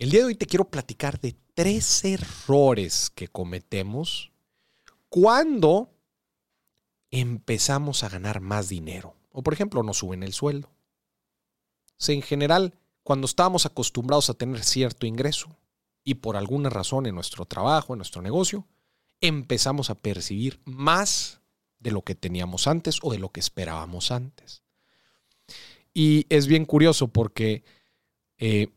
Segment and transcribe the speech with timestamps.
[0.00, 4.32] El día de hoy te quiero platicar de tres errores que cometemos
[5.10, 5.90] cuando
[7.10, 9.14] empezamos a ganar más dinero.
[9.30, 10.70] O por ejemplo, nos suben el sueldo.
[11.98, 15.54] O en general, cuando estábamos acostumbrados a tener cierto ingreso
[16.02, 18.66] y por alguna razón en nuestro trabajo, en nuestro negocio,
[19.20, 21.42] empezamos a percibir más
[21.78, 24.62] de lo que teníamos antes o de lo que esperábamos antes.
[25.92, 27.64] Y es bien curioso porque
[28.38, 28.68] eh,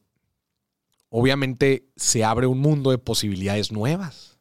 [1.15, 4.39] obviamente se abre un mundo de posibilidades nuevas.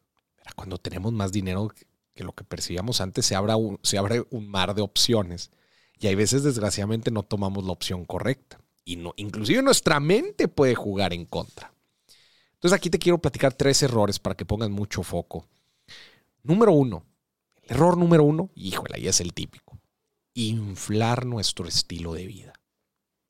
[0.56, 1.70] Cuando tenemos más dinero
[2.14, 5.50] que lo que percibíamos antes, se, abre un mar de opciones.
[5.98, 8.58] Y hay veces, desgraciadamente, no tomamos la opción correcta.
[8.86, 11.74] Y no, inclusive nuestra mente puede jugar en contra.
[12.54, 15.46] Entonces aquí te quiero platicar tres errores para que pongas mucho foco.
[16.42, 17.04] Número uno,
[17.64, 19.78] el error número uno, híjole, ahí es el típico.
[20.32, 22.54] Inflar nuestro estilo de vida.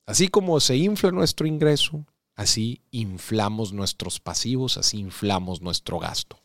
[0.05, 6.39] Así como se infla nuestro ingreso, así inflamos nuestros pasivos, así inflamos nuestro gasto.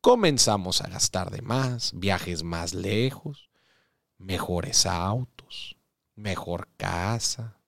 [0.00, 3.48] Comenzamos a gastar de más, viajes más lejos,
[4.18, 5.76] mejores autos,
[6.14, 7.58] mejor casa.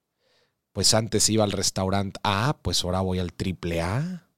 [0.72, 4.28] Pues antes iba al restaurante A, pues ahora voy al triple A,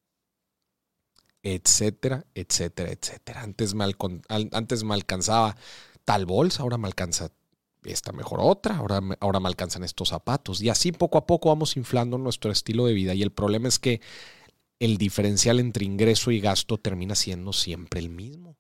[1.43, 3.43] etcétera, etcétera, etcétera.
[3.43, 3.85] Antes me,
[4.29, 5.57] antes me alcanzaba
[6.05, 7.31] tal bolsa, ahora me alcanza
[7.85, 10.61] esta mejor otra, ahora, ahora me alcanzan estos zapatos.
[10.61, 13.15] Y así poco a poco vamos inflando nuestro estilo de vida.
[13.15, 14.01] Y el problema es que
[14.81, 18.57] el diferencial entre ingreso y gasto termina siendo siempre el mismo.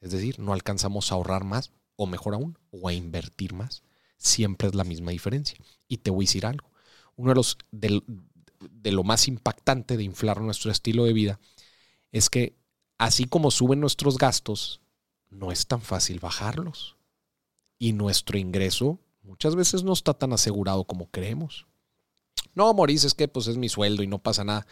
[0.00, 3.82] Es decir, no alcanzamos a ahorrar más, o mejor aún, o a invertir más.
[4.16, 5.58] Siempre es la misma diferencia.
[5.88, 6.70] Y te voy a decir algo.
[7.16, 11.40] Uno de los de lo más impactante de inflar nuestro estilo de vida
[12.12, 12.56] es que
[12.98, 14.80] así como suben nuestros gastos,
[15.30, 16.96] no es tan fácil bajarlos
[17.84, 21.66] y nuestro ingreso muchas veces no está tan asegurado como creemos.
[22.54, 24.66] No, Maurice, es que pues es mi sueldo y no pasa nada.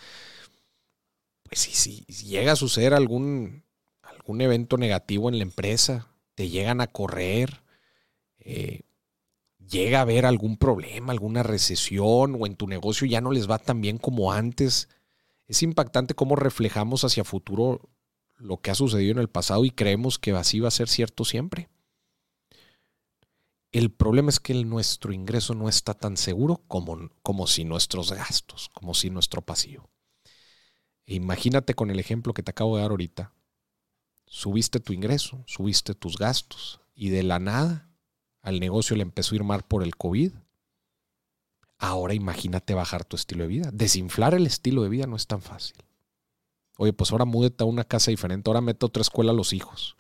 [1.42, 3.64] Pues si, si, llega a suceder algún,
[4.00, 7.60] algún evento negativo en la empresa, te llegan a correr,
[8.38, 8.80] eh,
[9.58, 13.58] llega a haber algún problema, alguna recesión o en tu negocio ya no les va
[13.58, 14.88] tan bien como antes,
[15.48, 17.90] es impactante cómo reflejamos hacia futuro
[18.38, 21.26] lo que ha sucedido en el pasado y creemos que así va a ser cierto
[21.26, 21.68] siempre.
[23.72, 28.68] El problema es que nuestro ingreso no está tan seguro como, como si nuestros gastos,
[28.74, 29.88] como si nuestro pasivo.
[31.06, 33.32] Imagínate con el ejemplo que te acabo de dar ahorita.
[34.26, 37.88] Subiste tu ingreso, subiste tus gastos y de la nada
[38.42, 40.32] al negocio le empezó a ir mal por el COVID.
[41.78, 43.70] Ahora imagínate bajar tu estilo de vida.
[43.72, 45.76] Desinflar el estilo de vida no es tan fácil.
[46.76, 49.96] Oye, pues ahora múdete a una casa diferente, ahora mete otra escuela a los hijos.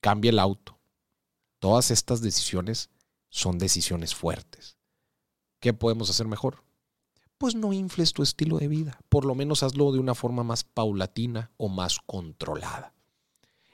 [0.00, 0.73] Cambia el auto
[1.64, 2.90] Todas estas decisiones
[3.30, 4.76] son decisiones fuertes.
[5.60, 6.62] ¿Qué podemos hacer mejor?
[7.38, 9.00] Pues no infles tu estilo de vida.
[9.08, 12.92] Por lo menos hazlo de una forma más paulatina o más controlada.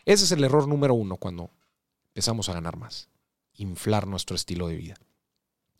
[0.04, 1.50] Ese es el error número uno cuando
[2.10, 3.08] empezamos a ganar más.
[3.54, 4.94] Inflar nuestro estilo de vida.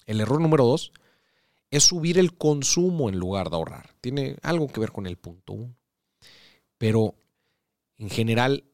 [0.05, 0.91] El error número dos
[1.71, 3.95] es subir el consumo en lugar de ahorrar.
[4.01, 5.77] Tiene algo que ver con el punto uno.
[6.77, 7.15] Pero
[7.99, 8.65] en general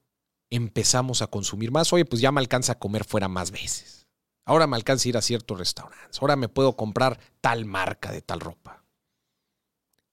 [0.51, 1.93] empezamos a consumir más.
[1.93, 4.07] Oye, pues ya me alcanza a comer fuera más veces.
[4.45, 6.21] Ahora me alcanza a ir a ciertos restaurantes.
[6.21, 8.85] Ahora me puedo comprar tal marca de tal ropa.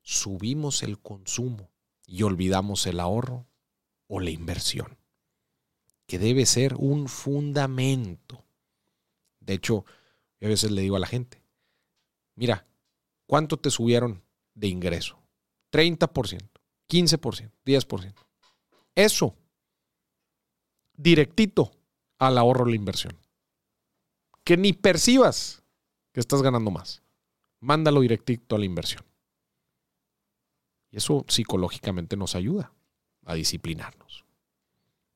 [0.02, 1.70] Subimos el consumo
[2.08, 3.48] y olvidamos el ahorro
[4.08, 4.98] o la inversión,
[6.08, 8.44] que debe ser un fundamento.
[9.40, 9.86] De hecho,
[10.40, 11.42] yo a veces le digo a la gente,
[12.36, 12.68] mira,
[13.28, 14.24] ¿cuánto te subieron
[14.56, 15.20] de ingreso?
[15.72, 16.50] 30%,
[16.90, 18.14] 15%, 10%.
[18.96, 19.36] Eso
[20.96, 21.72] directito
[22.18, 23.18] al ahorro o la inversión.
[24.44, 25.64] Que ni percibas
[26.12, 27.02] que estás ganando más.
[27.60, 29.04] Mándalo directito a la inversión.
[30.92, 32.74] Y eso psicológicamente nos ayuda
[33.26, 34.26] a disciplinarnos.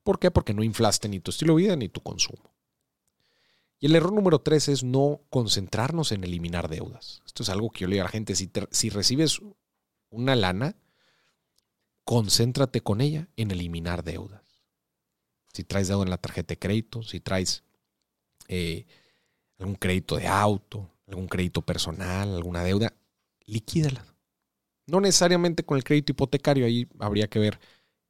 [0.04, 0.32] ¿Por qué?
[0.32, 2.54] Porque no inflaste ni tu estilo de vida ni tu consumo.
[3.80, 7.22] Y el error número tres es no concentrarnos en eliminar deudas.
[7.26, 8.34] Esto es algo que yo le digo a la gente.
[8.34, 9.40] Si, si recibes
[10.10, 10.76] una lana,
[12.06, 14.47] concéntrate con ella en eliminar deudas
[15.58, 17.64] si traes deuda en la tarjeta de crédito, si traes
[18.48, 18.86] eh,
[19.58, 22.94] algún crédito de auto, algún crédito personal, alguna deuda,
[23.48, 24.06] liquídala.
[24.86, 27.60] No necesariamente con el crédito hipotecario, ahí habría que ver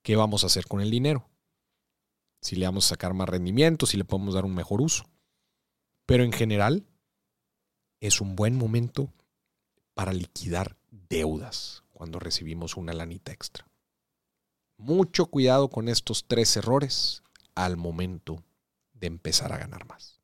[0.01, 1.29] qué vamos a hacer con el dinero.
[2.41, 5.05] Si le vamos a sacar más rendimiento, si le podemos dar un mejor uso.
[6.05, 6.85] Pero en general,
[8.01, 9.13] es un buen momento
[9.93, 13.65] para liquidar deudas cuando recibimos una lanita extra.
[14.75, 17.23] Mucho cuidado con estos tres errores
[17.57, 18.44] al momento
[18.94, 20.16] de empezar a ganar más.